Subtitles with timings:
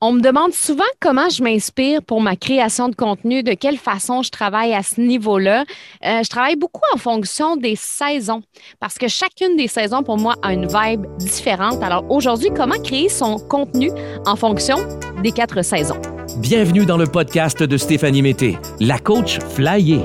[0.00, 4.22] On me demande souvent comment je m'inspire pour ma création de contenu, de quelle façon
[4.22, 5.64] je travaille à ce niveau-là.
[6.04, 8.42] Euh, je travaille beaucoup en fonction des saisons
[8.78, 11.82] parce que chacune des saisons, pour moi, a une vibe différente.
[11.82, 13.90] Alors aujourd'hui, comment créer son contenu
[14.24, 14.76] en fonction
[15.20, 16.00] des quatre saisons?
[16.36, 20.04] Bienvenue dans le podcast de Stéphanie Mété, la coach flyée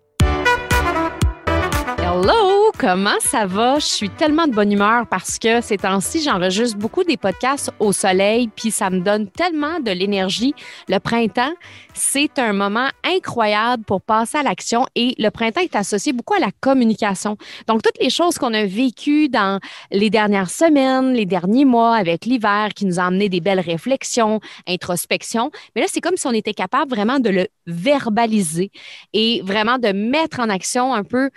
[2.81, 3.77] Comment ça va?
[3.77, 7.91] Je suis tellement de bonne humeur parce que ces temps-ci, j'enregistre beaucoup des podcasts au
[7.91, 10.55] soleil, puis ça me donne tellement de l'énergie.
[10.89, 11.53] Le printemps,
[11.93, 16.39] c'est un moment incroyable pour passer à l'action et le printemps est associé beaucoup à
[16.39, 17.37] la communication.
[17.67, 19.59] Donc, toutes les choses qu'on a vécues dans
[19.91, 24.39] les dernières semaines, les derniers mois avec l'hiver qui nous a amené des belles réflexions,
[24.67, 28.71] introspection, mais là, c'est comme si on était capable vraiment de le verbaliser
[29.13, 31.29] et vraiment de mettre en action un peu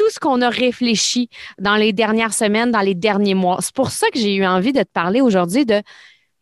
[0.00, 3.58] tout ce qu'on a réfléchi dans les dernières semaines, dans les derniers mois.
[3.60, 5.82] C'est pour ça que j'ai eu envie de te parler aujourd'hui de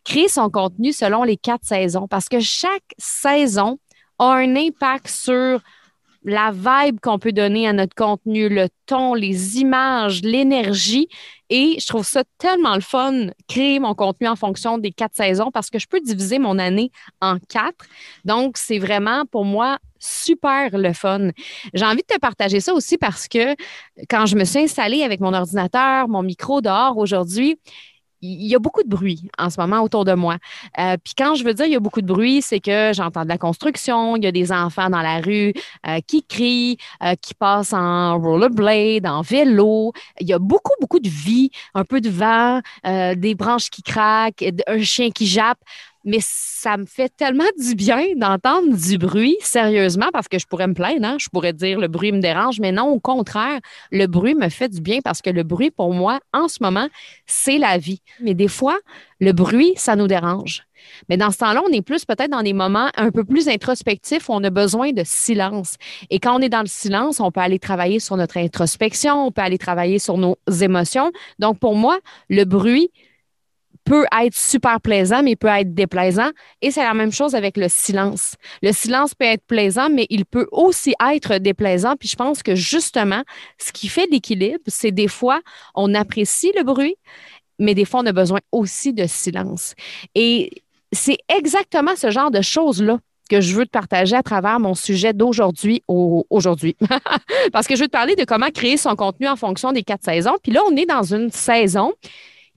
[0.05, 3.77] créer son contenu selon les quatre saisons, parce que chaque saison
[4.17, 5.59] a un impact sur
[6.23, 11.07] la vibe qu'on peut donner à notre contenu, le ton, les images, l'énergie.
[11.49, 15.49] Et je trouve ça tellement le fun, créer mon contenu en fonction des quatre saisons
[15.51, 17.85] parce que je peux diviser mon année en quatre.
[18.25, 21.29] Donc, c'est vraiment pour moi super le fun.
[21.73, 23.55] J'ai envie de te partager ça aussi parce que
[24.09, 27.59] quand je me suis installée avec mon ordinateur, mon micro dehors aujourd'hui,
[28.21, 30.37] il y a beaucoup de bruit en ce moment autour de moi.
[30.77, 33.23] Euh, puis quand je veux dire il y a beaucoup de bruit, c'est que j'entends
[33.23, 35.53] de la construction, il y a des enfants dans la rue
[35.87, 39.93] euh, qui crient, euh, qui passent en rollerblade, en vélo.
[40.19, 44.43] Il y a beaucoup, beaucoup de vie, un peu de vent, des branches qui craquent,
[44.67, 45.59] un chien qui jappe
[46.05, 50.67] mais ça me fait tellement du bien d'entendre du bruit, sérieusement, parce que je pourrais
[50.67, 51.17] me plaindre, hein?
[51.19, 53.59] je pourrais dire le bruit me dérange, mais non, au contraire,
[53.91, 56.87] le bruit me fait du bien parce que le bruit, pour moi, en ce moment,
[57.25, 58.01] c'est la vie.
[58.21, 58.77] Mais des fois,
[59.19, 60.63] le bruit, ça nous dérange.
[61.09, 64.29] Mais dans ce temps-là, on est plus peut-être dans des moments un peu plus introspectifs
[64.29, 65.75] où on a besoin de silence.
[66.09, 69.31] Et quand on est dans le silence, on peut aller travailler sur notre introspection, on
[69.31, 71.11] peut aller travailler sur nos émotions.
[71.37, 71.99] Donc, pour moi,
[72.29, 72.91] le bruit,
[73.89, 76.29] peut être super plaisant, mais il peut être déplaisant.
[76.61, 78.35] Et c'est la même chose avec le silence.
[78.61, 81.95] Le silence peut être plaisant, mais il peut aussi être déplaisant.
[81.99, 83.23] Puis je pense que justement,
[83.57, 85.41] ce qui fait l'équilibre, c'est des fois,
[85.73, 86.97] on apprécie le bruit,
[87.57, 89.73] mais des fois, on a besoin aussi de silence.
[90.13, 90.51] Et
[90.91, 95.13] c'est exactement ce genre de choses-là que je veux te partager à travers mon sujet
[95.13, 96.75] d'aujourd'hui aujourd'hui.
[97.51, 100.03] Parce que je veux te parler de comment créer son contenu en fonction des quatre
[100.03, 100.35] saisons.
[100.43, 101.93] Puis là, on est dans une saison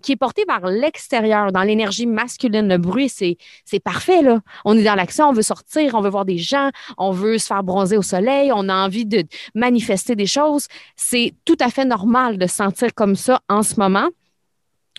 [0.03, 2.69] qui est porté vers l'extérieur, dans l'énergie masculine.
[2.69, 4.41] Le bruit, c'est, c'est parfait, là.
[4.65, 7.47] On est dans l'action, on veut sortir, on veut voir des gens, on veut se
[7.47, 9.25] faire bronzer au soleil, on a envie de
[9.55, 10.67] manifester des choses.
[10.97, 14.09] C'est tout à fait normal de se sentir comme ça en ce moment.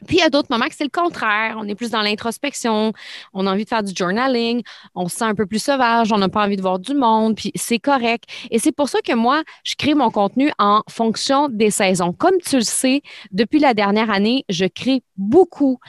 [0.04, 1.56] Puis il y a d'autres moments que c'est le contraire.
[1.58, 2.94] On est plus dans l'introspection,
[3.34, 4.62] on a envie de faire du journaling,
[4.96, 7.36] on se sent un peu plus sauvage, on n'a pas envie de voir du monde,
[7.36, 8.26] puis c'est correct.
[8.52, 12.14] Et c'est pour ça que moi, je crée mon contenu en fonction des saisons.
[12.14, 15.80] Comme tu le sais, depuis la dernière année, je crée beaucoup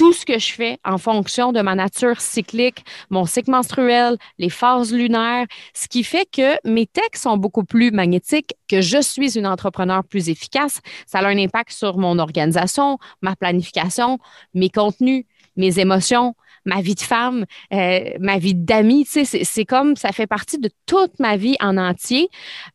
[0.00, 4.48] tout ce que je fais en fonction de ma nature cyclique, mon cycle menstruel, les
[4.48, 5.44] phases lunaires,
[5.74, 10.02] ce qui fait que mes textes sont beaucoup plus magnétiques, que je suis une entrepreneur
[10.02, 10.80] plus efficace.
[11.04, 14.18] Ça a un impact sur mon organisation, ma planification,
[14.54, 16.34] mes contenus, mes émotions,
[16.64, 17.44] ma vie de femme,
[17.74, 19.04] euh, ma vie d'amis.
[19.04, 22.30] c'est comme ça fait partie de toute ma vie en entier.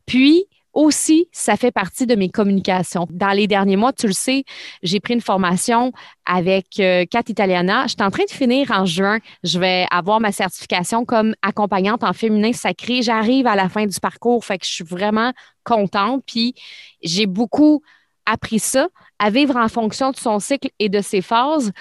[0.05, 3.07] Puis, aussi, ça fait partie de mes communications.
[3.09, 4.43] Dans les derniers mois, tu le sais,
[4.83, 5.93] j'ai pris une formation
[6.25, 7.83] avec euh, Cat Italiana.
[7.83, 9.19] Je suis en train de finir en juin.
[9.43, 13.01] Je vais avoir ma certification comme accompagnante en féminin sacré.
[13.01, 15.31] J'arrive à la fin du parcours, fait que je suis vraiment
[15.63, 16.23] contente.
[16.27, 16.53] Puis
[17.01, 17.81] j'ai beaucoup
[18.25, 18.87] appris ça,
[19.19, 21.71] à vivre en fonction de son cycle et de ses phases.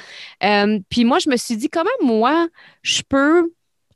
[0.42, 2.48] Euh, puis moi, je me suis dit, comment moi,
[2.82, 3.50] je peux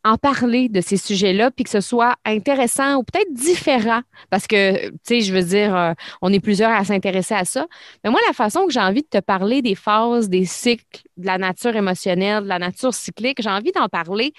[0.05, 4.01] en parler de ces sujets-là, puis que ce soit intéressant ou peut-être différent,
[4.31, 5.93] parce que, tu sais, je veux dire, euh,
[6.23, 7.67] on est plusieurs à s'intéresser à ça.
[8.05, 11.27] Mais moi, la façon que j'ai envie de te parler des phases, des cycles, de
[11.27, 14.33] la nature émotionnelle, de la nature cyclique, j'ai envie d'en parler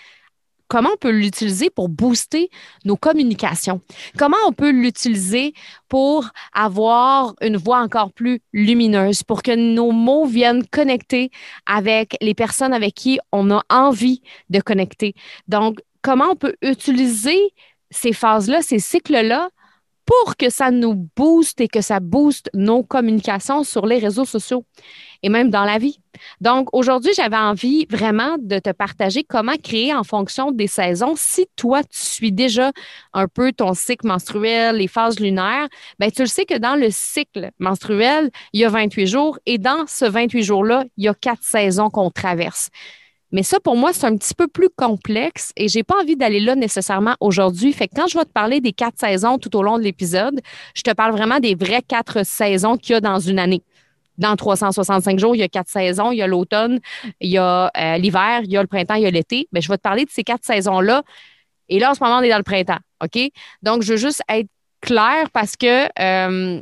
[0.69, 2.49] comment on peut l'utiliser pour booster
[2.85, 3.81] nos communications?
[4.17, 5.53] Comment on peut l'utiliser
[5.89, 11.31] pour avoir une voix encore plus lumineuse, pour que nos mots viennent connecter
[11.65, 15.15] avec les personnes avec qui on a envie de connecter?
[15.47, 17.37] Donc, comment on peut utiliser
[17.91, 19.49] ces phases-là, ces cycles-là
[20.09, 24.65] pour que ça nous booste et que ça booste nos communications sur les réseaux sociaux
[25.21, 25.99] et même dans la vie.
[26.41, 31.13] Donc, aujourd'hui, j'avais envie vraiment de te partager comment créer en fonction des saisons.
[31.15, 32.71] Si toi, tu suis déjà
[33.13, 35.67] un peu ton cycle menstruel, les phases lunaires,
[35.99, 39.59] ben, tu le sais que dans le cycle menstruel, il y a 28 jours et
[39.59, 42.71] dans ce 28 jours-là, il y a quatre saisons qu'on traverse.
[43.31, 46.39] Mais ça, pour moi, c'est un petit peu plus complexe et j'ai pas envie d'aller
[46.39, 47.71] là nécessairement aujourd'hui.
[47.73, 50.39] Fait que quand je vais te parler des quatre saisons tout au long de l'épisode,
[50.75, 53.61] je te parle vraiment des vraies quatre saisons qu'il y a dans une année
[54.19, 56.11] dans 365 jours, il y a quatre saisons.
[56.11, 56.79] Il y a l'automne,
[57.21, 59.47] il y a euh, l'hiver, il y a le printemps, il y a l'été.
[59.51, 61.03] Mais je vais te parler de ces quatre saisons-là.
[61.69, 62.79] Et là, en ce moment, on est dans le printemps.
[63.03, 63.17] OK?
[63.63, 64.49] Donc, je veux juste être
[64.81, 66.61] clair parce que euh,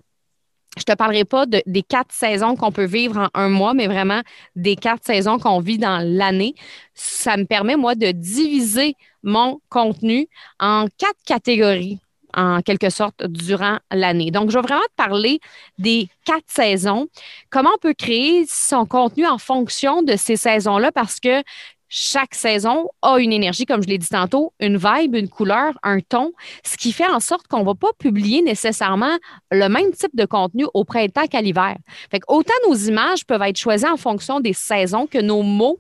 [0.78, 4.22] je te parlerai pas des quatre saisons qu'on peut vivre en un mois, mais vraiment
[4.56, 6.56] des quatre saisons qu'on vit dans l'année.
[6.94, 10.28] Ça me permet, moi, de diviser mon contenu
[10.60, 12.00] en quatre catégories
[12.34, 14.32] en quelque sorte durant l'année.
[14.32, 15.40] Donc, je vais vraiment te parler
[15.78, 17.08] des quatre saisons,
[17.50, 20.92] comment on peut créer son contenu en fonction de ces saisons-là?
[20.92, 21.42] Parce que
[21.90, 26.00] chaque saison a une énergie, comme je l'ai dit tantôt, une vibe, une couleur, un
[26.00, 29.18] ton, ce qui fait en sorte qu'on ne va pas publier nécessairement
[29.52, 31.76] le même type de contenu au printemps qu'à l'hiver.
[32.12, 35.80] Fait autant nos images peuvent être choisies en fonction des saisons que nos mots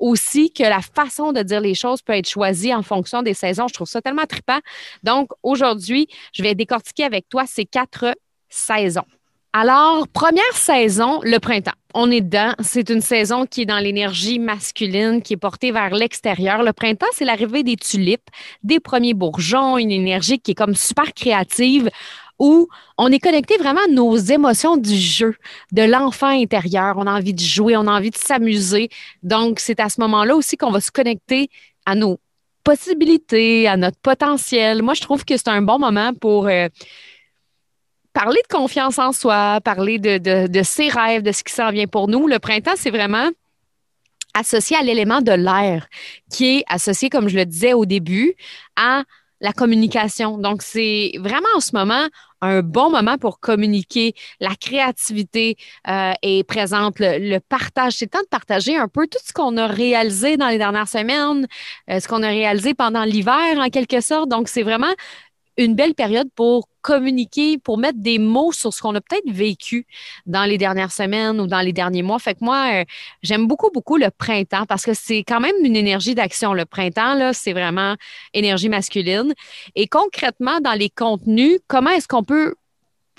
[0.00, 3.68] aussi que la façon de dire les choses peut être choisie en fonction des saisons.
[3.68, 4.58] Je trouve ça tellement trippant.
[5.02, 8.16] Donc, aujourd'hui, je vais décortiquer avec toi ces quatre
[8.48, 9.04] saisons.
[9.52, 11.72] Alors, première saison, le printemps.
[11.92, 12.52] On est dedans.
[12.60, 16.62] C'est une saison qui est dans l'énergie masculine, qui est portée vers l'extérieur.
[16.62, 18.30] Le printemps, c'est l'arrivée des tulipes,
[18.62, 21.90] des premiers bourgeons, une énergie qui est comme super créative
[22.38, 25.34] où on est connecté vraiment à nos émotions du jeu,
[25.72, 26.94] de l'enfant intérieur.
[26.96, 28.88] On a envie de jouer, on a envie de s'amuser.
[29.24, 31.50] Donc, c'est à ce moment-là aussi qu'on va se connecter
[31.86, 32.20] à nos
[32.62, 34.82] possibilités, à notre potentiel.
[34.82, 36.68] Moi, je trouve que c'est un bon moment pour euh,
[38.22, 42.06] parler de confiance en soi, parler de, ses rêves, de ce qui s'en vient pour
[42.06, 42.26] nous.
[42.28, 43.30] Le printemps, c'est vraiment
[44.34, 45.88] associé à l'élément de l'air,
[46.30, 48.34] qui est associé, comme je le disais au début,
[48.76, 49.04] à
[49.40, 50.36] la communication.
[50.36, 52.08] Donc, c'est vraiment en ce moment
[52.42, 54.12] un bon moment pour communiquer.
[54.38, 55.56] La créativité
[55.88, 57.94] euh, est présente, le, partage.
[57.94, 60.88] C'est le temps de partager un peu tout ce qu'on a réalisé dans les dernières
[60.88, 61.46] semaines,
[61.88, 64.28] euh, ce qu'on a réalisé pendant l'hiver en quelque sorte.
[64.28, 64.92] Donc, c'est vraiment
[65.64, 69.86] une belle période pour communiquer, pour mettre des mots sur ce qu'on a peut-être vécu
[70.26, 72.18] dans les dernières semaines ou dans les derniers mois.
[72.18, 72.84] Fait que moi, euh,
[73.22, 76.54] j'aime beaucoup, beaucoup le printemps parce que c'est quand même une énergie d'action.
[76.54, 77.96] Le printemps, là, c'est vraiment
[78.32, 79.34] énergie masculine.
[79.74, 82.54] Et concrètement, dans les contenus, comment est-ce qu'on peut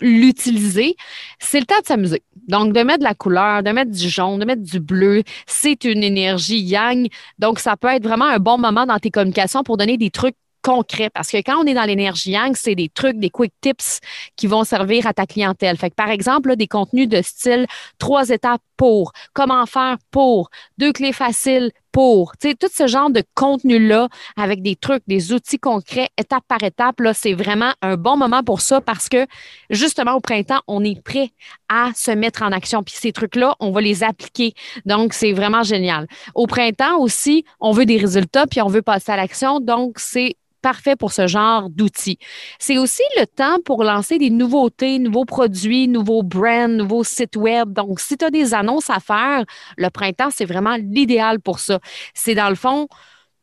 [0.02, 0.96] l'utiliser,
[1.40, 2.24] c'est le temps de s'amuser.
[2.48, 5.84] Donc, de mettre de la couleur, de mettre du jaune, de mettre du bleu, c'est
[5.84, 7.08] une énergie yang.
[7.40, 10.36] Donc, ça peut être vraiment un bon moment dans tes communications pour donner des trucs
[10.62, 14.00] concret parce que quand on est dans l'énergie yang, c'est des trucs, des quick tips
[14.36, 15.78] qui vont servir à ta clientèle.
[15.78, 17.66] Fait que par exemple, des contenus de style
[17.98, 23.22] trois étapes pour, comment faire pour, deux clés faciles pour, tu tout ce genre de
[23.36, 28.44] contenu-là avec des trucs, des outils concrets, étape par étape, c'est vraiment un bon moment
[28.44, 29.28] pour ça parce que
[29.70, 31.32] justement au printemps, on est prêt
[31.70, 32.82] à se mettre en action.
[32.82, 34.54] Puis ces trucs-là, on va les appliquer.
[34.86, 36.08] Donc, c'est vraiment génial.
[36.34, 39.60] Au printemps aussi, on veut des résultats puis on veut passer à l'action.
[39.60, 42.18] Donc, c'est parfait pour ce genre d'outils.
[42.60, 47.74] C'est aussi le temps pour lancer des nouveautés, nouveaux produits, nouveaux brands, nouveaux sites web.
[47.74, 49.44] Donc, si tu as des annonces à faire,
[49.78, 51.80] le printemps, c'est vraiment l'idéal pour ça.
[52.14, 52.88] C'est dans le fond,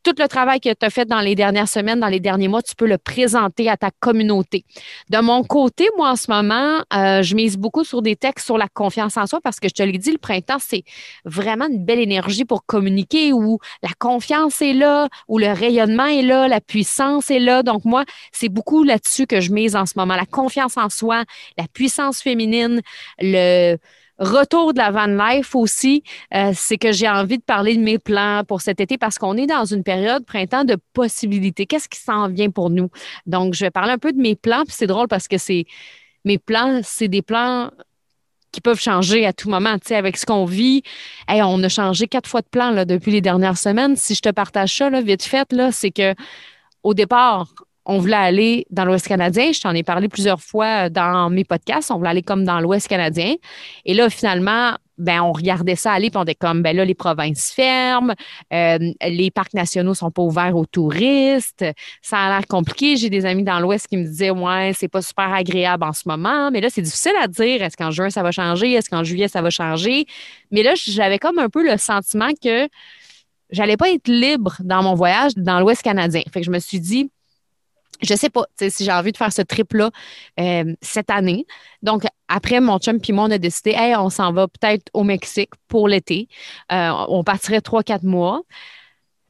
[0.09, 2.63] tout le travail que tu as fait dans les dernières semaines, dans les derniers mois,
[2.63, 4.65] tu peux le présenter à ta communauté.
[5.11, 8.57] De mon côté, moi, en ce moment, euh, je mise beaucoup sur des textes sur
[8.57, 10.83] la confiance en soi parce que je te l'ai dit, le printemps, c'est
[11.27, 16.23] vraiment une belle énergie pour communiquer où la confiance est là, où le rayonnement est
[16.23, 17.63] là, la puissance est là.
[17.63, 20.17] Donc, moi, c'est beaucoup là-dessus que je mise en ce moment.
[20.17, 21.25] La confiance en soi,
[21.59, 22.81] la puissance féminine,
[23.19, 23.77] le
[24.19, 26.03] Retour de la van life aussi,
[26.35, 29.37] euh, c'est que j'ai envie de parler de mes plans pour cet été parce qu'on
[29.37, 31.67] est dans une période printemps de possibilités.
[31.67, 32.91] Qu'est-ce qui s'en vient pour nous?
[33.27, 34.65] Donc, je vais parler un peu de mes plans.
[34.65, 35.67] Puis c'est drôle parce que c'est
[36.25, 37.71] mes plans, c'est des plans
[38.51, 39.79] qui peuvent changer à tout moment.
[39.79, 40.83] Tu sais, avec ce qu'on vit,
[41.29, 43.95] hey, on a changé quatre fois de plan là, depuis les dernières semaines.
[43.95, 46.15] Si je te partage ça, là, vite fait, là, c'est que
[46.83, 47.55] au départ,
[47.89, 49.51] on voulait aller dans l'Ouest canadien.
[49.51, 51.91] Je t'en ai parlé plusieurs fois dans mes podcasts.
[51.91, 53.35] On voulait aller comme dans l'Ouest canadien.
[53.87, 56.95] Et là, finalement, ben, on regardait ça aller, puis on était comme, ben là, les
[56.95, 58.15] provinces ferment,
[58.53, 61.65] euh, les parcs nationaux sont pas ouverts aux touristes,
[62.03, 62.97] ça a l'air compliqué.
[62.97, 66.03] J'ai des amis dans l'Ouest qui me disaient, ouais, c'est pas super agréable en ce
[66.07, 67.63] moment, mais là, c'est difficile à dire.
[67.63, 68.73] Est-ce qu'en juin, ça va changer?
[68.73, 70.05] Est-ce qu'en juillet, ça va changer?
[70.51, 72.69] Mais là, j'avais comme un peu le sentiment que
[73.51, 76.23] j'allais pas être libre dans mon voyage dans l'Ouest canadien.
[76.33, 77.11] Fait que je me suis dit,
[78.01, 79.91] je sais pas si j'ai envie de faire ce trip-là
[80.39, 81.47] euh, cette année.
[81.83, 85.03] Donc, après, mon chum puis moi, on a décidé, hey, on s'en va peut-être au
[85.05, 86.29] Mexique pour l'été.
[86.73, 88.43] Euh, on partirait trois, quatre mois.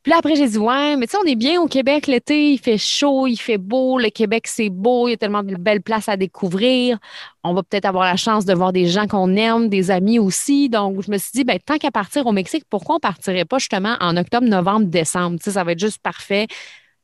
[0.03, 2.53] Puis là, après, j'ai dit, ouais, mais tu sais, on est bien au Québec l'été,
[2.53, 5.57] il fait chaud, il fait beau, le Québec, c'est beau, il y a tellement de
[5.57, 6.99] belles places à découvrir.
[7.43, 10.69] On va peut-être avoir la chance de voir des gens qu'on aime, des amis aussi.
[10.69, 13.59] Donc, je me suis dit, ben, tant qu'à partir au Mexique, pourquoi on partirait pas
[13.59, 15.39] justement en octobre, novembre, décembre?
[15.39, 16.47] Tu sais, ça va être juste parfait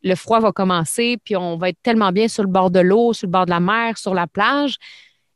[0.04, 3.12] le froid va commencer, puis on va être tellement bien sur le bord de l'eau,
[3.12, 4.76] sur le bord de la mer, sur la plage.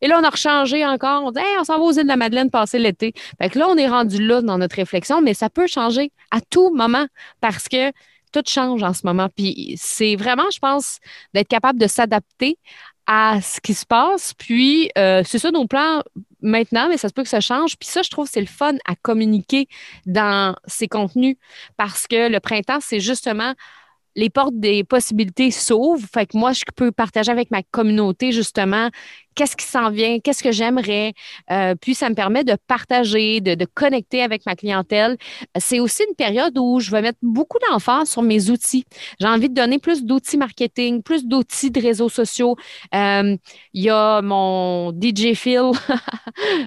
[0.00, 1.24] Et là, on a rechangé encore.
[1.24, 3.14] On dit, on s'en va aux îles de la Madeleine passer l'été.
[3.40, 6.40] Fait que là, on est rendu là dans notre réflexion, mais ça peut changer à
[6.40, 7.06] tout moment
[7.40, 7.90] parce que
[8.32, 9.28] tout change en ce moment.
[9.34, 10.98] Puis c'est vraiment, je pense,
[11.34, 12.58] d'être capable de s'adapter
[13.06, 14.34] à ce qui se passe.
[14.34, 16.02] Puis euh, c'est ça nos plans
[16.42, 17.76] maintenant, mais ça se peut que ça change.
[17.78, 19.66] Puis ça, je trouve, c'est le fun à communiquer
[20.06, 21.36] dans ces contenus
[21.76, 23.54] parce que le printemps, c'est justement
[24.18, 26.04] les portes des possibilités s'ouvrent.
[26.12, 28.88] Fait que moi, je peux partager avec ma communauté justement
[29.38, 31.12] qu'est-ce qui s'en vient, qu'est-ce que j'aimerais.
[31.52, 35.16] Euh, puis ça me permet de partager, de, connecter avec ma clientèle.
[35.56, 38.84] C'est aussi une période où je vais mettre beaucoup d'emphase sur mes outils.
[39.20, 42.56] J'ai envie de donner plus d'outils marketing, plus d'outils de réseaux sociaux.
[42.92, 43.36] Euh,
[43.74, 45.70] il y a mon DJ Phil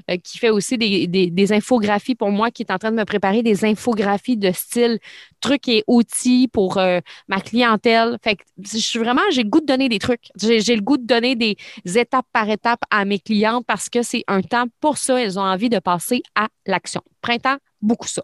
[0.23, 3.65] qui fait aussi des, infographies pour moi, qui est en train de me préparer des
[3.65, 4.99] infographies de style
[5.41, 8.17] trucs et outils pour euh, ma clientèle.
[8.23, 10.29] Fait que je suis vraiment, j'ai le goût de donner des trucs.
[10.39, 14.23] J'ai le goût de donner des étapes par étape à mes clientes parce que c'est
[14.27, 15.19] un temps pour ça.
[15.19, 17.01] Elles ont envie de passer à l'action.
[17.21, 18.23] Printemps, beaucoup ça.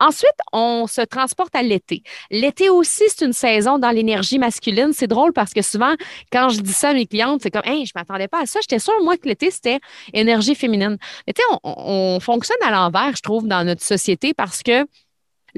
[0.00, 2.02] Ensuite, on se transporte à l'été.
[2.30, 4.92] L'été aussi, c'est une saison dans l'énergie masculine.
[4.92, 5.94] C'est drôle parce que souvent,
[6.32, 8.60] quand je dis ça à mes clientes, c'est comme, hey, je m'attendais pas à ça.
[8.60, 9.80] J'étais sûre, moi, que l'été, c'était
[10.12, 10.98] énergie féminine.
[11.26, 14.86] Mais tu sais, on, fonctionne à l'envers, je trouve, dans notre société parce que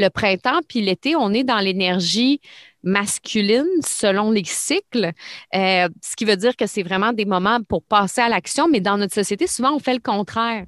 [0.00, 2.40] le printemps puis l'été, on est dans l'énergie
[2.82, 5.12] masculine selon les cycles,
[5.54, 8.80] euh, ce qui veut dire que c'est vraiment des moments pour passer à l'action, mais
[8.80, 10.64] dans notre société, souvent, on fait le contraire.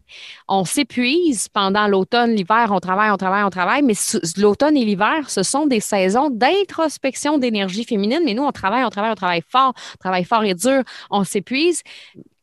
[0.49, 3.95] On s'épuise pendant l'automne, l'hiver, on travaille, on travaille, on travaille, mais
[4.37, 8.91] l'automne et l'hiver, ce sont des saisons d'introspection d'énergie féminine, mais nous, on travaille, on
[8.91, 11.83] travaille, on travaille fort, on travaille fort et dur, on s'épuise.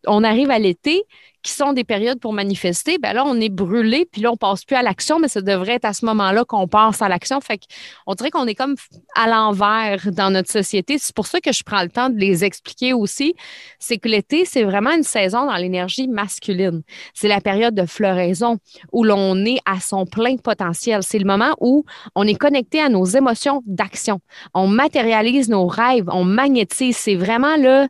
[0.08, 1.04] On arrive à l'été,
[1.42, 4.66] qui sont des périodes pour manifester, ben là, on est brûlé, puis là, on passe
[4.66, 7.40] plus à l'action, mais ça devrait être à ce moment-là qu'on passe à l'action.
[7.40, 7.60] Fait
[8.06, 8.76] qu'on dirait qu'on est comme
[9.16, 10.98] à l'envers dans notre société.
[10.98, 13.36] C'est pour ça que je prends le temps de les expliquer aussi.
[13.80, 16.82] C'est que l'été, c'est vraiment une saison dans l'énergie masculine.
[17.14, 18.58] C'est la période de floraison
[18.92, 21.04] où l'on est à son plein potentiel.
[21.04, 24.20] C'est le moment où on est connecté à nos émotions d'action.
[24.54, 26.98] On matérialise nos rêves, on magnétise.
[26.98, 27.88] C'est vraiment là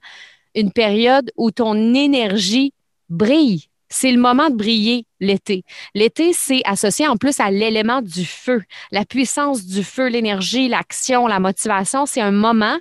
[0.56, 2.74] une période où ton énergie
[3.10, 3.66] brille.
[3.92, 5.64] C'est le moment de briller l'été.
[5.96, 8.62] L'été, c'est associé en plus à l'élément du feu,
[8.92, 12.06] la puissance du feu, l'énergie, l'action, la motivation.
[12.06, 12.78] C'est un moment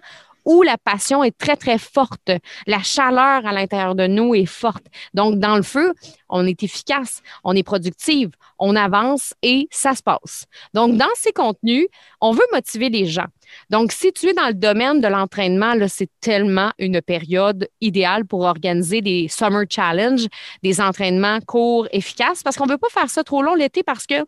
[0.48, 2.30] où la passion est très, très forte.
[2.66, 4.86] La chaleur à l'intérieur de nous est forte.
[5.12, 5.92] Donc, dans le feu,
[6.30, 10.46] on est efficace, on est productive, on avance et ça se passe.
[10.72, 11.86] Donc, dans ces contenus,
[12.22, 13.26] on veut motiver les gens.
[13.68, 18.40] Donc, si tu es dans le domaine de l'entraînement, c'est tellement une période idéale pour
[18.40, 20.26] organiser des Summer Challenge,
[20.62, 24.06] des entraînements courts, efficaces, parce qu'on ne veut pas faire ça trop long l'été parce
[24.06, 24.24] que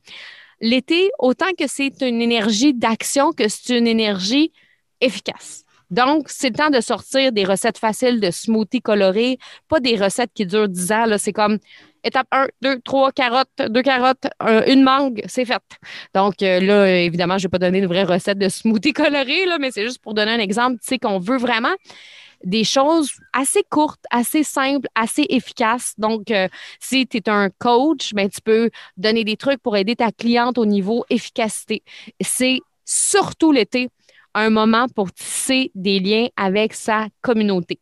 [0.61, 4.53] l'été, autant que c'est une énergie d'action, que c'est une énergie
[5.00, 5.65] efficace.
[5.91, 10.31] Donc, c'est le temps de sortir des recettes faciles de smoothies colorés, pas des recettes
[10.35, 11.05] qui durent 10 ans.
[11.19, 11.59] C'est comme
[12.05, 14.27] étape 1, 2, 3 carottes, 2 carottes,
[14.67, 15.63] une mangue, c'est fait.
[16.15, 19.59] Donc euh, là, évidemment, je vais pas donner de vraie recette de smoothie coloré, là,
[19.59, 21.75] mais c'est juste pour donner un exemple, tu sais, qu'on veut vraiment
[22.45, 25.93] des choses assez courtes, assez simples, assez efficaces.
[25.99, 29.97] Donc, euh, si tu es un coach, ben, tu peux donner des trucs pour aider
[29.97, 31.83] ta cliente au niveau efficacité.
[32.23, 33.91] C'est surtout l'été
[34.35, 37.79] un moment pour tisser des liens avec sa communauté.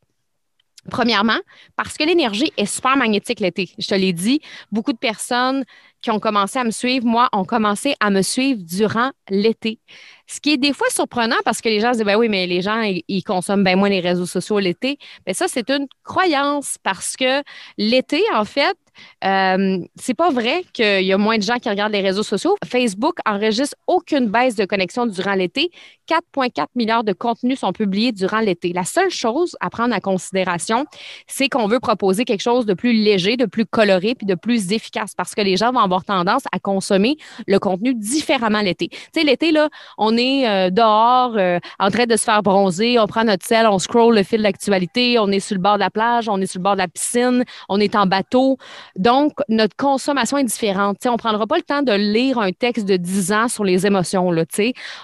[0.91, 1.39] Premièrement,
[1.77, 3.71] parce que l'énergie est super magnétique l'été.
[3.79, 4.41] Je te l'ai dit,
[4.73, 5.65] beaucoup de personnes
[6.01, 9.81] qui ont commencé à me suivre, moi, ont commencé à me suivre durant l'été.
[10.27, 12.47] Ce qui est des fois surprenant parce que les gens se disent, ben oui, mais
[12.47, 14.99] les gens, ils, consomment bien moins les réseaux sociaux l'été.
[15.27, 17.43] Mais ça, c'est une croyance parce que
[17.77, 18.77] l'été, en fait,
[19.25, 22.57] euh, c'est pas vrai qu'il y a moins de gens qui regardent les réseaux sociaux.
[22.65, 25.71] Facebook enregistre aucune baisse de connexion durant l'été.
[26.09, 28.73] 4,4 milliards de contenus sont publiés durant l'été.
[28.73, 30.87] La seule chose à prendre en considération,
[31.27, 34.73] c'est qu'on veut proposer quelque chose de plus léger, de plus coloré puis de plus
[34.73, 38.89] efficace parce que les gens vont avoir tendance à consommer le contenu différemment l'été.
[38.89, 42.99] Tu sais, l'été, là, on est euh, dehors euh, en train de se faire bronzer,
[42.99, 45.75] on prend notre sel, on scroll le fil de l'actualité, on est sur le bord
[45.75, 48.57] de la plage, on est sur le bord de la piscine, on est en bateau.
[48.97, 50.99] Donc, notre consommation est différente.
[51.07, 54.31] On prendra pas le temps de lire un texte de 10 ans sur les émotions,
[54.31, 54.45] là.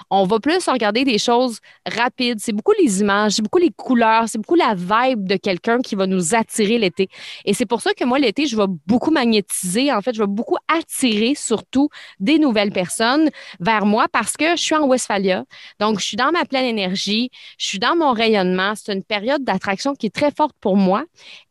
[0.09, 2.39] On va plus regarder des choses rapides.
[2.39, 5.95] C'est beaucoup les images, c'est beaucoup les couleurs, c'est beaucoup la vibe de quelqu'un qui
[5.95, 7.09] va nous attirer l'été.
[7.45, 9.91] Et c'est pour ça que moi, l'été, je vais beaucoup magnétiser.
[9.91, 11.89] En fait, je vais beaucoup attirer surtout
[12.19, 15.43] des nouvelles personnes vers moi parce que je suis en Westphalia.
[15.79, 18.73] Donc, je suis dans ma pleine énergie, je suis dans mon rayonnement.
[18.75, 21.03] C'est une période d'attraction qui est très forte pour moi.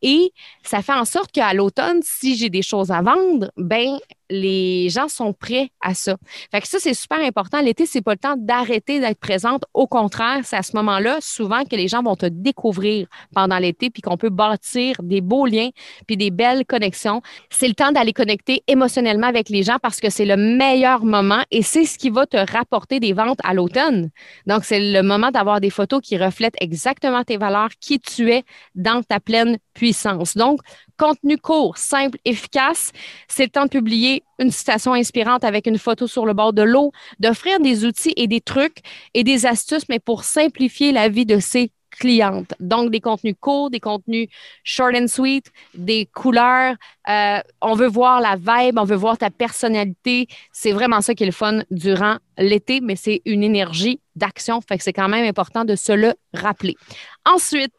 [0.02, 2.00] Et ça fait en sorte qu'à l'automne,
[2.32, 3.98] j'ai des choses à vendre, ben
[4.30, 6.16] les gens sont prêts à ça.
[6.50, 7.60] Fait que ça, c'est super important.
[7.60, 9.64] L'été, c'est pas le temps d'arrêter d'être présente.
[9.74, 13.90] Au contraire, c'est à ce moment-là, souvent, que les gens vont te découvrir pendant l'été,
[13.90, 15.70] puis qu'on peut bâtir des beaux liens,
[16.06, 17.22] puis des belles connexions.
[17.50, 21.42] C'est le temps d'aller connecter émotionnellement avec les gens parce que c'est le meilleur moment
[21.50, 24.10] et c'est ce qui va te rapporter des ventes à l'automne.
[24.46, 28.44] Donc, c'est le moment d'avoir des photos qui reflètent exactement tes valeurs, qui tu es
[28.74, 30.36] dans ta pleine puissance.
[30.36, 30.60] Donc,
[30.96, 32.92] Contenu court, simple, efficace.
[33.26, 36.62] C'est le temps de publier une citation inspirante avec une photo sur le bord de
[36.62, 38.78] l'eau, d'offrir des outils et des trucs
[39.14, 42.54] et des astuces, mais pour simplifier la vie de ses clientes.
[42.60, 44.28] Donc, des contenus courts, des contenus
[44.64, 46.74] short and sweet, des couleurs.
[47.08, 50.26] Euh, on veut voir la vibe, on veut voir ta personnalité.
[50.52, 54.60] C'est vraiment ça qui est le fun durant l'été, mais c'est une énergie d'action.
[54.60, 56.76] Fait que c'est quand même important de se le rappeler.
[57.24, 57.72] Ensuite,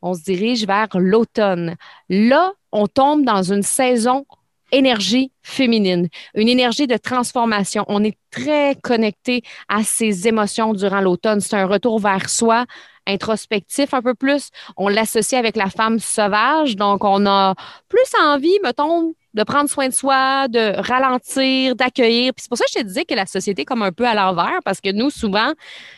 [0.00, 1.76] on se dirige vers l'automne.
[2.08, 4.26] Là, on tombe dans une saison
[4.72, 7.84] énergie féminine, une énergie de transformation.
[7.88, 11.40] On est très connecté à ses émotions durant l'automne.
[11.40, 12.64] C'est un retour vers soi,
[13.06, 14.50] introspectif un peu plus.
[14.76, 17.54] On l'associe avec la femme sauvage, donc on a
[17.88, 22.32] plus envie, mettons, de prendre soin de soi, de ralentir, d'accueillir.
[22.34, 24.06] Puis c'est pour ça que je te disais que la société est comme un peu
[24.06, 25.52] à l'envers, parce que nous, souvent,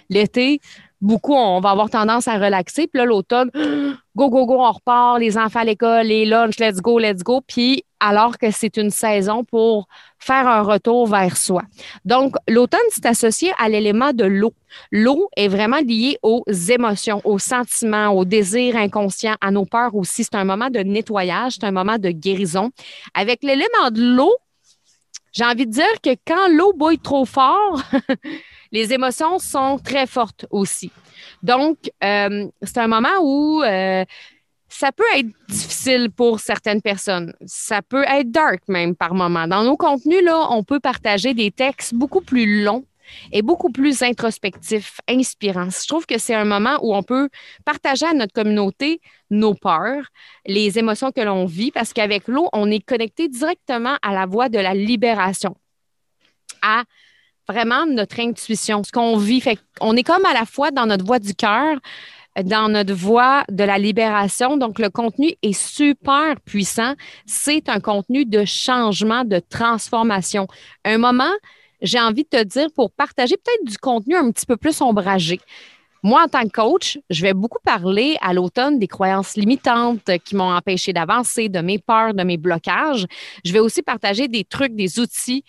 [0.08, 0.60] l'été,
[1.04, 2.86] beaucoup, on va avoir tendance à relaxer.
[2.86, 3.50] Puis là, l'automne,
[4.16, 7.40] go, go, go, on repart, les enfants à l'école, les lunchs, let's go, let's go.
[7.46, 9.86] Puis alors que c'est une saison pour
[10.18, 11.62] faire un retour vers soi.
[12.04, 14.52] Donc, l'automne, c'est associé à l'élément de l'eau.
[14.90, 20.24] L'eau est vraiment liée aux émotions, aux sentiments, aux désirs inconscients, à nos peurs aussi.
[20.24, 22.70] C'est un moment de nettoyage, c'est un moment de guérison.
[23.14, 24.34] Avec l'élément de l'eau,
[25.32, 27.82] j'ai envie de dire que quand l'eau bouille trop fort,
[28.74, 30.90] les émotions sont très fortes aussi.
[31.44, 34.04] Donc, euh, c'est un moment où euh,
[34.68, 37.32] ça peut être difficile pour certaines personnes.
[37.46, 39.46] Ça peut être dark même par moment.
[39.46, 42.84] Dans nos contenus, là, on peut partager des textes beaucoup plus longs
[43.30, 45.70] et beaucoup plus introspectifs, inspirants.
[45.70, 47.28] Je trouve que c'est un moment où on peut
[47.64, 50.06] partager à notre communauté nos peurs,
[50.46, 54.48] les émotions que l'on vit, parce qu'avec l'eau, on est connecté directement à la voie
[54.48, 55.56] de la libération,
[56.60, 56.82] à
[57.48, 59.42] vraiment notre intuition, ce qu'on vit.
[59.80, 61.78] On est comme à la fois dans notre voie du cœur,
[62.42, 64.56] dans notre voie de la libération.
[64.56, 66.94] Donc, le contenu est super puissant.
[67.26, 70.46] C'est un contenu de changement, de transformation.
[70.84, 71.32] Un moment,
[71.80, 75.40] j'ai envie de te dire, pour partager peut-être du contenu un petit peu plus ombragé.
[76.02, 80.36] Moi, en tant que coach, je vais beaucoup parler à l'automne des croyances limitantes qui
[80.36, 83.06] m'ont empêché d'avancer, de mes peurs, de mes blocages.
[83.42, 85.44] Je vais aussi partager des trucs, des outils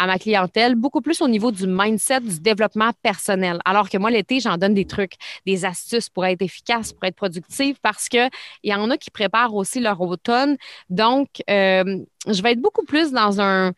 [0.00, 3.58] à ma clientèle, beaucoup plus au niveau du mindset, du développement personnel.
[3.66, 5.12] Alors que moi, l'été, j'en donne des trucs,
[5.44, 8.30] des astuces pour être efficace, pour être productive, parce qu'il
[8.64, 10.56] y en a qui préparent aussi leur automne.
[10.88, 13.72] Donc, euh, je vais être beaucoup plus dans un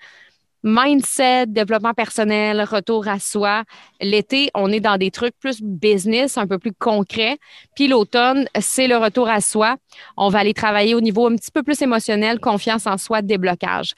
[0.63, 3.65] mindset, développement personnel, retour à soi.
[4.01, 7.39] L'été, on est dans des trucs plus business, un peu plus concrets.
[7.75, 9.77] Puis l'automne, c'est le retour à soi.
[10.17, 13.95] On va aller travailler au niveau un petit peu plus émotionnel, confiance en soi, déblocage.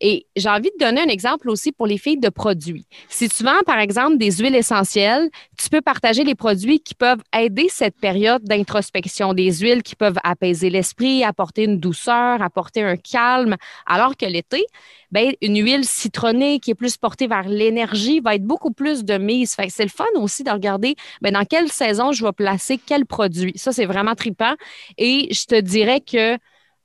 [0.00, 2.86] Et j'ai envie de donner un exemple aussi pour les filles de produits.
[3.08, 7.22] Si tu vends, par exemple, des huiles essentielles, tu peux partager les produits qui peuvent
[7.34, 12.96] aider cette période d'introspection, des huiles qui peuvent apaiser l'esprit, apporter une douceur, apporter un
[12.96, 14.66] calme, alors que l'été,
[15.12, 19.18] ben, une huile citronnée qui est plus portée vers l'énergie va être beaucoup plus de
[19.18, 19.56] mise.
[19.68, 23.52] C'est le fun aussi de regarder ben, dans quelle saison je vais placer quel produit.
[23.56, 24.54] Ça, c'est vraiment trippant.
[24.98, 26.38] Et je te dirais que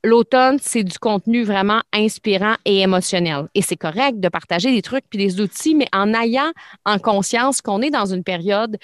[0.03, 3.47] l'automne, c'est du contenu vraiment inspirant et émotionnel.
[3.53, 6.51] Et c'est correct de partager des trucs puis des outils, mais en ayant
[6.85, 8.77] en conscience qu'on est dans une période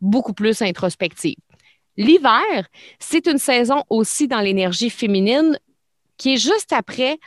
[0.00, 1.36] beaucoup plus introspective.
[1.98, 2.66] L'hiver,
[2.98, 5.58] c'est une saison aussi dans l'énergie féminine
[6.16, 7.18] qui est juste après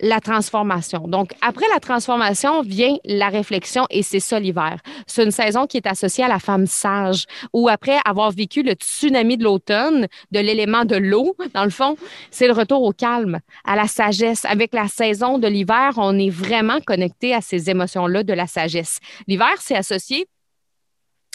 [0.00, 1.06] la transformation.
[1.06, 4.78] Donc, après la transformation vient la réflexion et c'est ça l'hiver.
[5.06, 8.72] C'est une saison qui est associée à la femme sage ou après avoir vécu le
[8.72, 11.96] tsunami de l'automne, de l'élément de l'eau, dans le fond,
[12.30, 14.44] c'est le retour au calme, à la sagesse.
[14.44, 19.00] Avec la saison de l'hiver, on est vraiment connecté à ces émotions-là de la sagesse.
[19.26, 20.26] L'hiver, c'est associé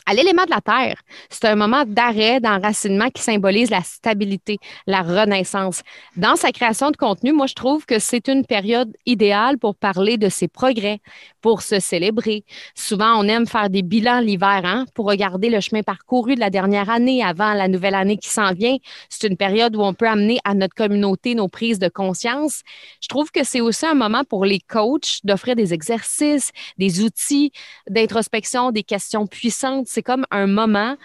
[0.06, 1.02] à l'élément de la terre.
[1.30, 5.82] C'est un moment d'arrêt, d'enracinement qui symbolise la stabilité, la renaissance.
[6.16, 10.18] Dans sa création de contenu, moi, je trouve que c'est une période idéale pour parler
[10.18, 11.00] de ses progrès,
[11.46, 12.44] pour se célébrer.
[12.74, 16.50] Souvent, on aime faire des bilans l'hiver, hein, pour regarder le chemin parcouru de la
[16.50, 18.78] dernière année avant la nouvelle année qui s'en vient.
[19.10, 22.64] C'est une période où on peut amener à notre communauté nos prises de conscience.
[23.00, 27.52] Je trouve que c'est aussi un moment pour les coachs d'offrir des exercices, des outils
[27.88, 30.96] d'introspection, des questions puissantes c'est comme un moment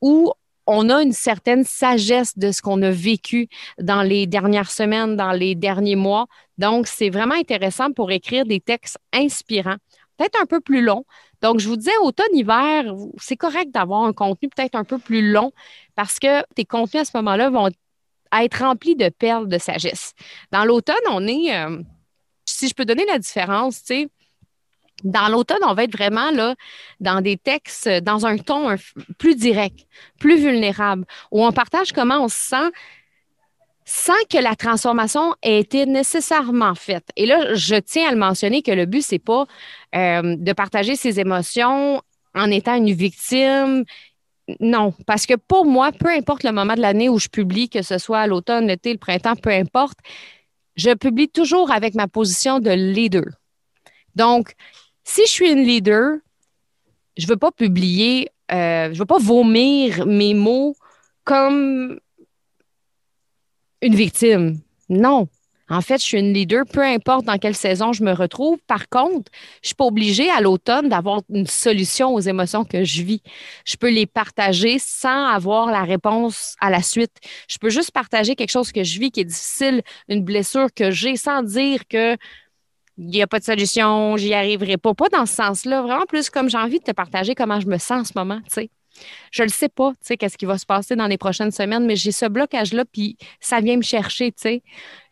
[0.00, 0.32] où
[0.72, 3.48] on a une certaine sagesse de ce qu'on a vécu
[3.80, 6.26] dans les dernières semaines, dans les derniers mois.
[6.58, 9.78] Donc, c'est vraiment intéressant pour écrire des textes inspirants,
[10.16, 11.04] peut-être un peu plus longs.
[11.42, 12.84] Donc, je vous disais, automne-hiver,
[13.18, 15.50] c'est correct d'avoir un contenu peut-être un peu plus long
[15.96, 17.68] parce que tes contenus à ce moment-là vont
[18.32, 20.12] être remplis de perles de sagesse.
[20.52, 21.82] Dans l'automne, on est, euh,
[22.44, 24.08] si je peux donner la différence, tu sais,
[25.04, 26.54] dans l'automne, on va être vraiment là
[27.00, 28.76] dans des textes, dans un ton
[29.18, 29.86] plus direct,
[30.18, 32.70] plus vulnérable, où on partage comment on se sent
[33.84, 37.08] sans que la transformation ait été nécessairement faite.
[37.16, 39.46] Et là, je tiens à le mentionner que le but, c'est pas
[39.96, 42.00] euh, de partager ses émotions
[42.34, 43.84] en étant une victime.
[44.60, 47.82] Non, parce que pour moi, peu importe le moment de l'année où je publie, que
[47.82, 49.98] ce soit l'automne, l'été, le printemps, peu importe,
[50.76, 53.24] je publie toujours avec ma position de leader.
[54.14, 54.52] Donc,
[55.04, 56.18] si je suis une leader,
[57.16, 60.74] je ne veux pas publier, euh, je ne veux pas vomir mes mots
[61.24, 62.00] comme
[63.82, 64.60] une victime.
[64.88, 65.28] Non.
[65.72, 68.58] En fait, je suis une leader, peu importe dans quelle saison je me retrouve.
[68.66, 72.82] Par contre, je ne suis pas obligée à l'automne d'avoir une solution aux émotions que
[72.82, 73.22] je vis.
[73.64, 77.16] Je peux les partager sans avoir la réponse à la suite.
[77.48, 80.90] Je peux juste partager quelque chose que je vis qui est difficile, une blessure que
[80.90, 82.16] j'ai sans dire que
[83.00, 84.92] il n'y a pas de solution, j'y arriverai pas.
[84.92, 87.78] Pas dans ce sens-là, vraiment plus comme j'ai envie de te partager comment je me
[87.78, 88.70] sens en ce moment, tu sais.
[89.32, 91.86] Je le sais pas, tu sais, qu'est-ce qui va se passer dans les prochaines semaines,
[91.86, 94.62] mais j'ai ce blocage-là, puis ça vient me chercher, tu sais.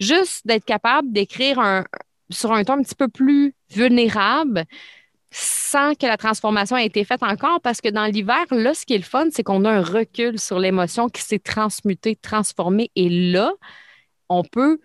[0.01, 1.85] Juste d'être capable d'écrire un,
[2.29, 4.65] sur un ton un petit peu plus vulnérable,
[5.31, 8.95] sans que la transformation ait été faite encore, parce que dans l'hiver, là, ce qui
[8.95, 13.09] est le fun, c'est qu'on a un recul sur l'émotion qui s'est transmutée, transformée, et
[13.09, 13.53] là,
[14.29, 14.79] on peut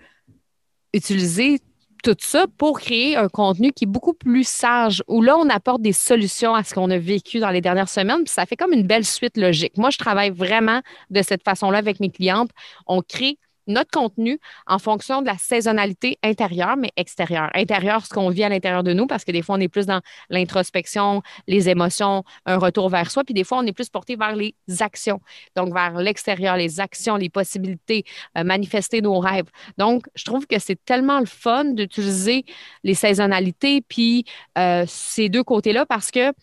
[0.93, 1.59] utiliser
[2.03, 5.81] tout ça pour créer un contenu qui est beaucoup plus sage, où là, on apporte
[5.81, 8.73] des solutions à ce qu'on a vécu dans les dernières semaines, puis ça fait comme
[8.73, 9.77] une belle suite logique.
[9.77, 12.51] Moi, je travaille vraiment de cette façon-là avec mes clientes.
[12.85, 17.49] On crée notre contenu en fonction de la saisonnalité intérieure, mais extérieure.
[17.53, 19.85] Intérieure, ce qu'on vit à l'intérieur de nous, parce que des fois, on est plus
[19.85, 24.15] dans l'introspection, les émotions, un retour vers soi, puis des fois, on est plus porté
[24.15, 25.21] vers les actions,
[25.55, 28.05] donc vers l'extérieur, les actions, les possibilités,
[28.37, 29.49] euh, manifester nos rêves.
[29.77, 32.45] Donc, je trouve que c'est tellement le fun d'utiliser
[32.83, 34.25] les saisonnalités, puis
[34.57, 36.33] euh, ces deux côtés-là, parce que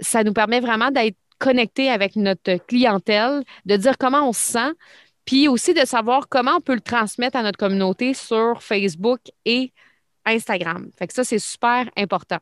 [0.00, 4.72] ça nous permet vraiment d'être connecté avec notre clientèle, de dire comment on se sent,
[5.28, 9.74] puis aussi de savoir comment on peut le transmettre à notre communauté sur Facebook et
[10.24, 10.88] Instagram.
[10.98, 12.38] Fait que ça, c'est super important.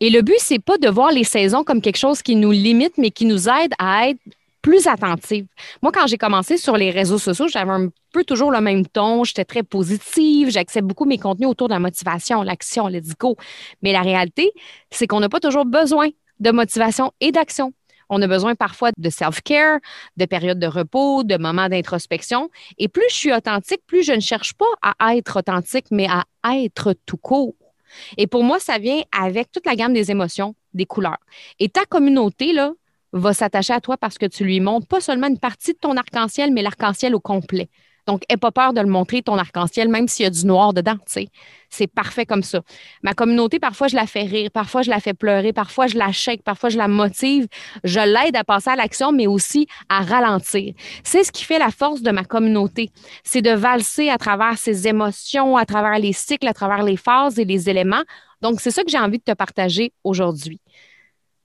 [0.00, 2.96] Et le but, c'est pas de voir les saisons comme quelque chose qui nous limite,
[2.96, 4.20] mais qui nous aide à être
[4.62, 5.44] plus attentive.
[5.82, 9.22] Moi, quand j'ai commencé sur les réseaux sociaux, j'avais un peu toujours le même ton.
[9.22, 10.48] J'étais très positive.
[10.48, 13.36] J'accepte beaucoup mes contenus autour de la motivation, l'action, le go.
[13.82, 14.50] Mais la réalité,
[14.90, 17.74] c'est qu'on n'a pas toujours besoin de motivation et d'action.
[18.10, 19.78] On a besoin parfois de self-care,
[20.16, 22.50] de périodes de repos, de moments d'introspection.
[22.76, 26.56] Et plus je suis authentique, plus je ne cherche pas à être authentique, mais à
[26.58, 27.54] être tout court.
[28.16, 31.18] Et pour moi, ça vient avec toute la gamme des émotions, des couleurs.
[31.58, 32.72] Et ta communauté, là,
[33.12, 35.96] va s'attacher à toi parce que tu lui montres pas seulement une partie de ton
[35.96, 37.68] arc-en-ciel, mais l'arc-en-ciel au complet.
[38.10, 40.72] Donc, n'aie pas peur de le montrer, ton arc-en-ciel, même s'il y a du noir
[40.72, 41.28] dedans, tu.
[41.68, 42.60] C'est parfait comme ça.
[43.04, 46.10] Ma communauté, parfois, je la fais rire, parfois, je la fais pleurer, parfois, je la
[46.10, 47.46] shake, parfois, je la motive.
[47.84, 50.74] Je l'aide à passer à l'action, mais aussi à ralentir.
[51.04, 52.90] C'est ce qui fait la force de ma communauté.
[53.22, 57.38] C'est de valser à travers ses émotions, à travers les cycles, à travers les phases
[57.38, 58.02] et les éléments.
[58.40, 60.60] Donc, c'est ça que j'ai envie de te partager aujourd'hui.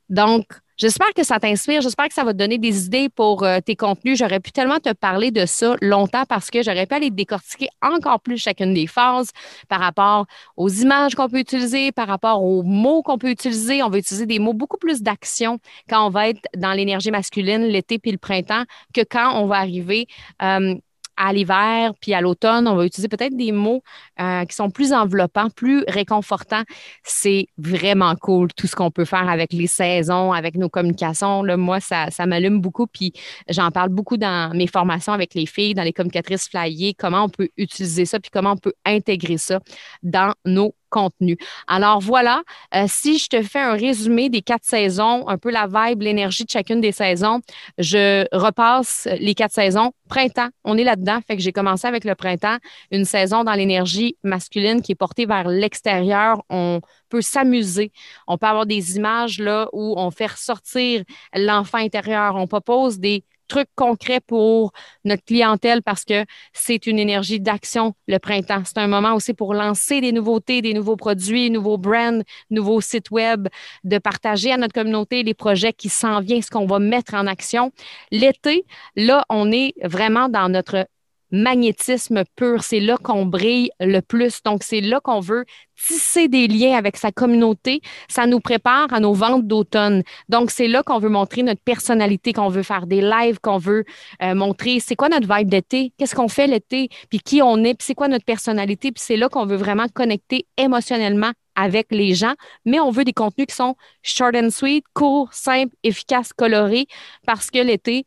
[0.10, 0.46] Donc,
[0.78, 1.80] J'espère que ça t'inspire.
[1.82, 4.18] J'espère que ça va te donner des idées pour euh, tes contenus.
[4.20, 8.20] J'aurais pu tellement te parler de ça longtemps parce que j'aurais pu aller décortiquer encore
[8.20, 9.32] plus chacune des phases
[9.70, 10.26] par rapport
[10.58, 13.84] aux images qu'on peut utiliser, par rapport aux mots qu'on peut utiliser.
[13.84, 15.60] On va utiliser des mots beaucoup plus d'action
[15.90, 19.56] quand on va être dans l'énergie masculine l'été puis le printemps que quand on va
[19.56, 20.08] arriver
[20.42, 20.76] euh,
[21.18, 23.82] à l'hiver puis à l'automne, on va utiliser peut-être des mots
[24.20, 26.64] euh, qui sont plus enveloppants, plus réconfortants.
[27.04, 31.44] C'est vraiment cool tout ce qu'on peut faire avec les saisons, avec nos communications.
[31.44, 32.88] Là, moi, ça, ça m'allume beaucoup.
[32.88, 33.14] Puis
[33.50, 37.30] j'en parle beaucoup dans mes formations avec les filles, dans les communicatrices flyées, comment on
[37.30, 39.60] peut utiliser ça, puis comment on peut intégrer ça
[40.04, 41.38] dans nos contenu.
[41.68, 42.42] Alors voilà,
[42.74, 46.46] euh, si je te fais un résumé des quatre saisons, un peu la vibe, l'énergie
[46.46, 47.42] de chacune des saisons,
[47.78, 49.92] je repasse les quatre saisons.
[50.08, 52.58] Printemps, on est là-dedans, fait que j'ai commencé avec le printemps,
[52.92, 56.44] une saison dans l'énergie masculine qui est portée vers l'extérieur.
[56.50, 57.92] On peut s'amuser,
[58.28, 63.24] on peut avoir des images là où on fait ressortir l'enfant intérieur, on propose des
[63.48, 64.72] trucs concrets pour
[65.04, 68.64] notre clientèle parce que c'est une énergie d'action le printemps.
[68.66, 73.12] C'est un moment aussi pour lancer des nouveautés, des nouveaux produits, nouveaux brands, nouveaux sites
[73.12, 73.48] web,
[73.84, 77.28] de partager à notre communauté les projets qui s'en viennent, ce qu'on va mettre en
[77.28, 77.72] action.
[78.12, 80.88] L'été, là, on est vraiment dans notre
[81.36, 82.64] magnétisme pur.
[82.64, 84.42] C'est là qu'on brille le plus.
[84.44, 85.46] Donc, c'est là qu'on veut
[85.76, 87.82] tisser des liens avec sa communauté.
[88.08, 90.04] Ça nous prépare à nos ventes d'automne.
[90.30, 93.84] Donc, c'est là qu'on veut montrer notre personnalité, qu'on veut faire des lives, qu'on veut
[94.22, 97.74] euh, montrer c'est quoi notre vibe d'été, qu'est-ce qu'on fait l'été, puis qui on est,
[97.74, 98.92] puis c'est quoi notre personnalité.
[98.92, 102.34] Puis c'est là qu'on veut vraiment connecter émotionnellement avec les gens,
[102.66, 106.88] mais on veut des contenus qui sont short and sweet, courts, simples, efficaces, colorés,
[107.26, 108.06] parce que l'été,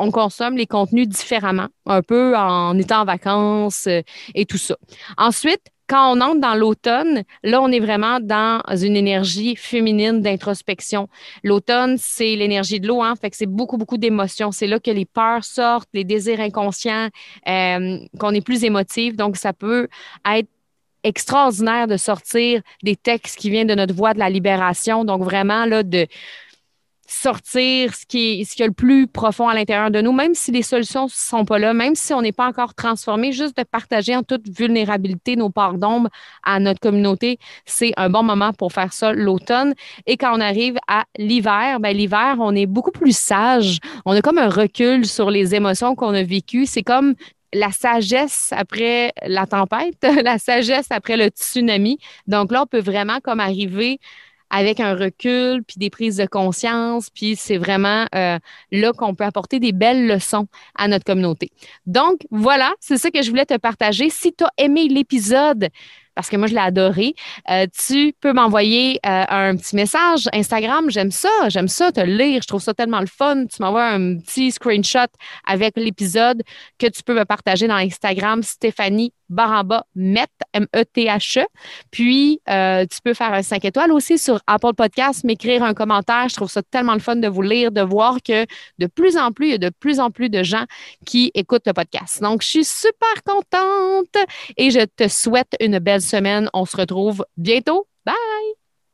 [0.00, 4.00] on consomme les contenus différemment, un peu en étant en vacances euh,
[4.34, 4.76] et tout ça.
[5.18, 11.08] Ensuite, quand on entre dans l'automne, là, on est vraiment dans une énergie féminine d'introspection.
[11.42, 14.52] L'automne, c'est l'énergie de l'eau, hein, fait que c'est beaucoup, beaucoup d'émotions.
[14.52, 17.08] C'est là que les peurs sortent, les désirs inconscients,
[17.48, 19.16] euh, qu'on est plus émotif.
[19.16, 19.88] Donc, ça peut
[20.24, 20.48] être
[21.02, 25.04] extraordinaire de sortir des textes qui viennent de notre voix de la libération.
[25.04, 26.06] Donc, vraiment, là, de
[27.10, 30.34] sortir ce qui, est, ce qui est le plus profond à l'intérieur de nous, même
[30.34, 33.56] si les solutions ne sont pas là, même si on n'est pas encore transformé, juste
[33.56, 36.08] de partager en toute vulnérabilité nos parts d'ombre
[36.44, 39.74] à notre communauté, c'est un bon moment pour faire ça l'automne.
[40.06, 43.78] Et quand on arrive à l'hiver, ben l'hiver, on est beaucoup plus sage.
[44.04, 46.66] On a comme un recul sur les émotions qu'on a vécues.
[46.66, 47.14] C'est comme
[47.52, 51.98] la sagesse après la tempête, la sagesse après le tsunami.
[52.26, 53.98] Donc là, on peut vraiment comme arriver
[54.50, 58.38] avec un recul, puis des prises de conscience, puis c'est vraiment euh,
[58.72, 61.50] là qu'on peut apporter des belles leçons à notre communauté.
[61.86, 64.10] Donc, voilà, c'est ça que je voulais te partager.
[64.10, 65.68] Si tu as aimé l'épisode,
[66.14, 67.14] parce que moi, je l'ai adoré.
[67.50, 70.90] Euh, tu peux m'envoyer euh, un petit message Instagram.
[70.90, 72.42] J'aime ça, j'aime ça te lire.
[72.42, 73.46] Je trouve ça tellement le fun.
[73.46, 75.10] Tu m'envoies un petit screenshot
[75.46, 76.42] avec l'épisode
[76.78, 81.46] que tu peux me partager dans Instagram, Stéphanie baramba met, M-E-T-H-E.
[81.90, 86.28] Puis, euh, tu peux faire un 5 étoiles aussi sur Apple Podcast, m'écrire un commentaire.
[86.28, 88.44] Je trouve ça tellement le fun de vous lire, de voir que
[88.78, 90.64] de plus en plus, il y a de plus en plus de gens
[91.06, 92.20] qui écoutent le podcast.
[92.20, 94.16] Donc, je suis super contente
[94.56, 96.48] et je te souhaite une semaine.
[96.52, 97.86] On se retrouve bientôt.
[98.04, 98.59] Bye!